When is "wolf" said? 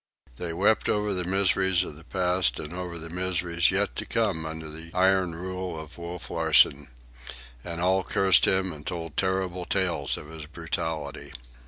5.95-6.31